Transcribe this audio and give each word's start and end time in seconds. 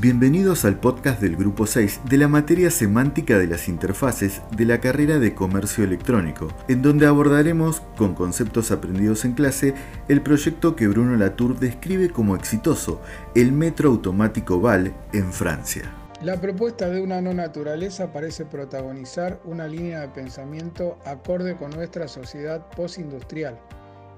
Bienvenidos 0.00 0.64
al 0.64 0.78
podcast 0.78 1.20
del 1.20 1.34
Grupo 1.34 1.66
6 1.66 2.02
de 2.08 2.18
la 2.18 2.28
materia 2.28 2.70
semántica 2.70 3.36
de 3.36 3.48
las 3.48 3.66
interfaces 3.66 4.42
de 4.56 4.64
la 4.64 4.78
carrera 4.78 5.18
de 5.18 5.34
Comercio 5.34 5.82
Electrónico, 5.82 6.46
en 6.68 6.82
donde 6.82 7.04
abordaremos, 7.04 7.80
con 7.96 8.14
conceptos 8.14 8.70
aprendidos 8.70 9.24
en 9.24 9.32
clase, 9.32 9.74
el 10.06 10.22
proyecto 10.22 10.76
que 10.76 10.86
Bruno 10.86 11.16
Latour 11.16 11.58
describe 11.58 12.10
como 12.10 12.36
exitoso, 12.36 13.00
el 13.34 13.50
metro 13.50 13.88
automático 13.88 14.60
VAL 14.60 14.94
en 15.12 15.32
Francia. 15.32 15.92
La 16.22 16.40
propuesta 16.40 16.88
de 16.88 17.00
una 17.00 17.20
no 17.20 17.34
naturaleza 17.34 18.12
parece 18.12 18.44
protagonizar 18.44 19.40
una 19.44 19.66
línea 19.66 20.02
de 20.02 20.08
pensamiento 20.10 20.96
acorde 21.06 21.56
con 21.56 21.72
nuestra 21.72 22.06
sociedad 22.06 22.64
postindustrial. 22.76 23.58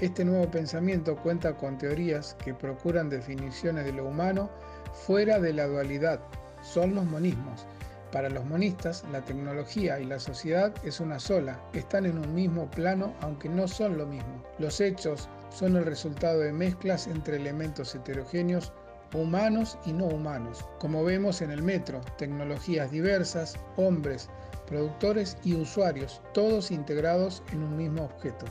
Este 0.00 0.22
nuevo 0.26 0.50
pensamiento 0.50 1.16
cuenta 1.16 1.56
con 1.56 1.78
teorías 1.78 2.36
que 2.44 2.52
procuran 2.52 3.08
definiciones 3.08 3.86
de 3.86 3.92
lo 3.92 4.04
humano 4.04 4.50
fuera 4.92 5.38
de 5.38 5.52
la 5.52 5.66
dualidad, 5.66 6.20
son 6.62 6.94
los 6.94 7.04
monismos. 7.04 7.66
Para 8.12 8.28
los 8.28 8.44
monistas, 8.44 9.04
la 9.10 9.22
tecnología 9.22 9.98
y 9.98 10.04
la 10.04 10.18
sociedad 10.18 10.72
es 10.84 11.00
una 11.00 11.18
sola, 11.18 11.58
están 11.72 12.04
en 12.04 12.18
un 12.18 12.34
mismo 12.34 12.70
plano 12.70 13.14
aunque 13.20 13.48
no 13.48 13.66
son 13.66 13.96
lo 13.96 14.06
mismo. 14.06 14.42
Los 14.58 14.80
hechos 14.80 15.28
son 15.50 15.76
el 15.76 15.86
resultado 15.86 16.40
de 16.40 16.52
mezclas 16.52 17.06
entre 17.06 17.36
elementos 17.36 17.94
heterogéneos 17.94 18.72
humanos 19.14 19.78
y 19.86 19.92
no 19.92 20.06
humanos, 20.06 20.64
como 20.78 21.04
vemos 21.04 21.42
en 21.42 21.50
el 21.50 21.62
metro, 21.62 22.00
tecnologías 22.18 22.90
diversas, 22.90 23.56
hombres, 23.76 24.28
productores 24.66 25.36
y 25.44 25.54
usuarios, 25.54 26.20
todos 26.32 26.70
integrados 26.70 27.42
en 27.52 27.62
un 27.62 27.76
mismo 27.76 28.04
objeto. 28.04 28.46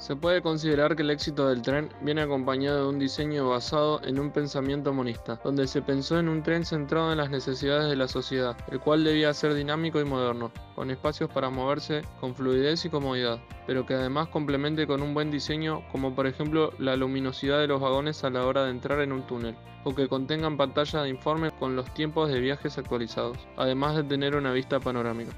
Se 0.00 0.16
puede 0.16 0.40
considerar 0.40 0.96
que 0.96 1.02
el 1.02 1.10
éxito 1.10 1.46
del 1.46 1.60
tren 1.60 1.90
viene 2.00 2.22
acompañado 2.22 2.84
de 2.84 2.88
un 2.88 2.98
diseño 2.98 3.50
basado 3.50 4.02
en 4.02 4.18
un 4.18 4.30
pensamiento 4.30 4.94
monista, 4.94 5.38
donde 5.44 5.66
se 5.66 5.82
pensó 5.82 6.18
en 6.18 6.30
un 6.30 6.42
tren 6.42 6.64
centrado 6.64 7.12
en 7.12 7.18
las 7.18 7.28
necesidades 7.28 7.90
de 7.90 7.96
la 7.96 8.08
sociedad, 8.08 8.56
el 8.70 8.80
cual 8.80 9.04
debía 9.04 9.34
ser 9.34 9.52
dinámico 9.52 10.00
y 10.00 10.06
moderno, 10.06 10.52
con 10.74 10.90
espacios 10.90 11.28
para 11.28 11.50
moverse 11.50 12.00
con 12.18 12.34
fluidez 12.34 12.82
y 12.86 12.88
comodidad, 12.88 13.40
pero 13.66 13.84
que 13.84 13.92
además 13.92 14.28
complemente 14.28 14.86
con 14.86 15.02
un 15.02 15.12
buen 15.12 15.30
diseño 15.30 15.82
como 15.92 16.14
por 16.14 16.26
ejemplo 16.26 16.72
la 16.78 16.96
luminosidad 16.96 17.60
de 17.60 17.66
los 17.66 17.82
vagones 17.82 18.24
a 18.24 18.30
la 18.30 18.46
hora 18.46 18.64
de 18.64 18.70
entrar 18.70 19.00
en 19.00 19.12
un 19.12 19.26
túnel, 19.26 19.54
o 19.84 19.94
que 19.94 20.08
contengan 20.08 20.56
pantalla 20.56 21.02
de 21.02 21.10
informe 21.10 21.50
con 21.50 21.76
los 21.76 21.92
tiempos 21.92 22.30
de 22.30 22.40
viajes 22.40 22.78
actualizados, 22.78 23.36
además 23.58 23.96
de 23.96 24.04
tener 24.04 24.34
una 24.34 24.52
vista 24.54 24.80
panorámica. 24.80 25.32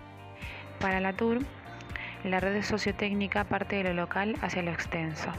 Para 0.79 1.01
la 1.01 1.13
Tour, 1.13 1.41
la 2.25 2.41
red 2.41 2.63
sociotécnica 2.63 3.45
parte 3.45 3.77
de 3.77 3.85
lo 3.85 3.95
local 3.95 4.37
hacia 4.43 4.63
lo 4.63 4.71
extenso. 4.71 5.31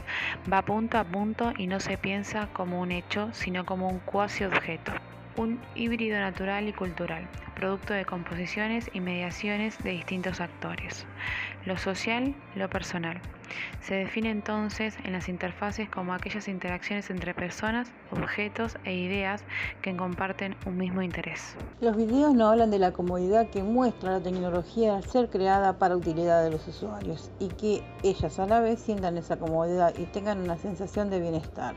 Va 0.52 0.62
punto 0.62 0.98
a 0.98 1.04
punto 1.04 1.52
y 1.56 1.66
no 1.66 1.80
se 1.80 1.96
piensa 1.96 2.48
como 2.52 2.80
un 2.80 2.92
hecho, 2.92 3.30
sino 3.32 3.64
como 3.64 3.88
un 3.88 4.00
cuasi 4.00 4.44
objeto. 4.44 4.92
Un 5.36 5.60
híbrido 5.74 6.18
natural 6.18 6.68
y 6.68 6.72
cultural, 6.72 7.28
producto 7.54 7.94
de 7.94 8.04
composiciones 8.04 8.90
y 8.92 9.00
mediaciones 9.00 9.78
de 9.82 9.90
distintos 9.90 10.40
actores. 10.40 11.06
Lo 11.64 11.76
social, 11.76 12.34
lo 12.54 12.68
personal. 12.68 13.20
Se 13.80 13.94
define 13.94 14.30
entonces 14.30 14.96
en 15.04 15.12
las 15.12 15.28
interfaces 15.28 15.88
como 15.88 16.14
aquellas 16.14 16.48
interacciones 16.48 17.10
entre 17.10 17.34
personas, 17.34 17.88
objetos 18.10 18.76
e 18.84 18.94
ideas 18.94 19.44
que 19.82 19.96
comparten 19.96 20.56
un 20.66 20.76
mismo 20.76 21.02
interés. 21.02 21.54
Los 21.80 21.96
videos 21.96 22.34
no 22.34 22.48
hablan 22.48 22.70
de 22.70 22.78
la 22.78 22.92
comodidad 22.92 23.48
que 23.50 23.62
muestra 23.62 24.12
la 24.12 24.20
tecnología 24.20 24.96
al 24.96 25.04
ser 25.04 25.28
creada 25.28 25.78
para 25.78 25.96
utilidad 25.96 26.42
de 26.42 26.50
los 26.50 26.66
usuarios 26.66 27.30
y 27.38 27.48
que 27.48 27.82
ellas 28.02 28.38
a 28.38 28.46
la 28.46 28.60
vez 28.60 28.80
sientan 28.80 29.16
esa 29.18 29.38
comodidad 29.38 29.94
y 29.98 30.04
tengan 30.06 30.40
una 30.40 30.56
sensación 30.56 31.10
de 31.10 31.20
bienestar. 31.20 31.74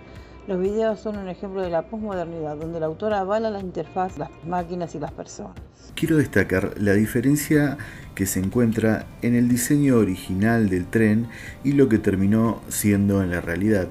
Los 0.47 0.61
videos 0.61 1.01
son 1.01 1.17
un 1.17 1.27
ejemplo 1.27 1.61
de 1.61 1.69
la 1.69 1.81
posmodernidad, 1.81 2.55
donde 2.55 2.77
el 2.77 2.83
autor 2.85 3.13
avala 3.13 3.49
la 3.49 3.59
interfaz, 3.59 4.17
las 4.17 4.29
máquinas 4.45 4.95
y 4.95 4.99
las 4.99 5.11
personas. 5.11 5.55
Quiero 5.93 6.15
destacar 6.15 6.73
la 6.79 6.93
diferencia 6.93 7.77
que 8.15 8.25
se 8.25 8.39
encuentra 8.39 9.05
en 9.21 9.35
el 9.35 9.49
diseño 9.49 9.97
original 9.97 10.69
del 10.69 10.85
tren 10.85 11.27
y 11.65 11.73
lo 11.73 11.89
que 11.89 11.97
terminó 11.97 12.61
siendo 12.69 13.21
en 13.21 13.31
la 13.31 13.41
realidad, 13.41 13.89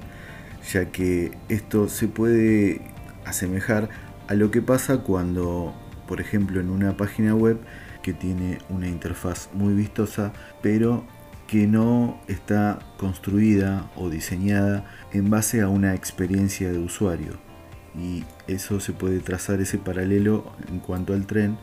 ya 0.73 0.87
que 0.87 1.33
esto 1.51 1.91
se 1.91 2.09
puede 2.09 2.81
asemejar 3.27 3.91
a 4.27 4.33
lo 4.33 4.51
que 4.51 4.63
pasa 4.63 5.03
cuando, 5.03 5.75
por 6.09 6.23
ejemplo, 6.23 6.59
en 6.59 6.71
una 6.71 6.97
página 6.97 7.35
web 7.35 7.59
que 8.03 8.15
tiene 8.15 8.61
una 8.71 8.89
interfaz 8.89 9.51
muy 9.53 9.75
vistosa, 9.75 10.33
pero 10.63 11.05
que 11.47 11.67
no 11.67 12.21
está 12.29 12.79
construida 12.97 13.91
o 13.97 14.11
diseñada 14.11 14.85
en 15.13 15.31
base 15.31 15.63
a 15.63 15.69
una 15.69 15.95
experiencia 15.95 16.73
de 16.73 16.79
usuario. 16.79 17.39
Y 17.99 18.25
eso 18.47 18.81
se 18.81 18.93
puede 18.93 19.21
trazar 19.21 19.61
ese 19.61 19.79
paralelo 19.79 20.53
en 20.69 20.81
cuanto 20.81 21.15
al 21.15 21.27
tren, 21.27 21.59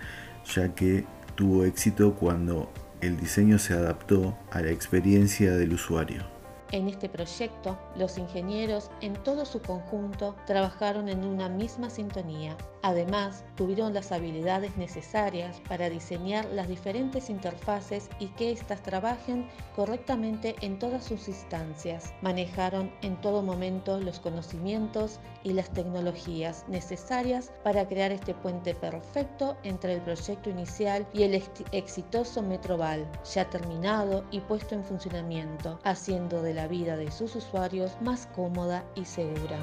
ya 0.46 0.74
que 0.74 1.06
tuvo 1.36 1.66
éxito 1.66 2.16
cuando 2.16 2.72
el 3.02 3.18
diseño 3.18 3.60
se 3.60 3.74
adaptó 3.74 4.38
a 4.52 4.62
la 4.62 4.72
experiencia 4.72 5.56
del 5.56 5.74
usuario. 5.74 6.24
En 6.74 6.88
este 6.90 7.08
proyecto, 7.08 7.78
los 7.96 8.18
ingenieros 8.18 8.90
en 9.02 9.14
todo 9.22 9.46
su 9.46 9.62
conjunto 9.62 10.36
trabajaron 10.48 11.08
en 11.08 11.24
una 11.24 11.48
misma 11.48 11.92
sintonía. 11.92 12.58
Además, 12.82 13.46
tuvieron 13.56 13.94
las 13.94 14.12
habilidades 14.12 14.76
necesarias 14.76 15.62
para 15.70 15.92
diseñar 15.92 16.46
las 16.46 16.68
diferentes 16.68 17.30
interfaces 17.30 18.10
y 18.18 18.30
que 18.30 18.52
éstas 18.52 18.82
trabajen 18.82 19.48
correctamente 19.76 20.56
en 20.62 20.80
todas 20.80 21.04
sus 21.04 21.28
instancias. 21.28 22.12
Manejaron 22.24 22.92
en 23.04 23.22
todo 23.22 23.44
momento 23.44 24.00
los 24.00 24.20
conocimientos 24.20 25.20
y 25.44 25.54
las 25.54 25.70
tecnologías 25.70 26.66
necesarias 26.68 27.52
para 27.64 27.88
crear 27.88 28.12
este 28.12 28.34
puente 28.34 28.74
perfecto 28.74 29.56
entre 29.64 29.94
el 29.94 30.02
proyecto 30.02 30.50
inicial 30.50 31.06
y 31.14 31.24
el 31.24 31.42
exitoso 31.72 32.42
Metroval, 32.42 33.08
ya 33.32 33.48
terminado 33.50 34.26
y 34.32 34.40
puesto 34.40 34.74
en 34.74 34.84
funcionamiento, 34.84 35.80
haciendo 35.84 36.42
de 36.42 36.54
la 36.56 36.63
vida 36.68 36.98
de 36.98 37.12
sus 37.12 37.36
usuarios 37.36 37.92
más 38.02 38.28
cómoda 38.36 38.84
y 38.96 39.06
segura. 39.06 39.58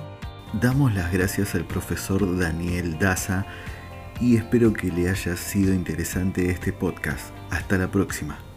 Damos 0.60 0.92
las 0.94 1.12
gracias 1.12 1.54
al 1.54 1.64
profesor 1.64 2.38
Daniel 2.38 2.98
Daza 2.98 3.46
y 4.20 4.36
espero 4.36 4.72
que 4.72 4.88
le 4.88 5.08
haya 5.08 5.36
sido 5.36 5.72
interesante 5.72 6.50
este 6.50 6.72
podcast. 6.72 7.32
Hasta 7.50 7.78
la 7.78 7.90
próxima. 7.90 8.49